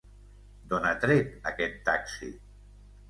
[0.71, 2.31] D'on ha tret aquest taxi?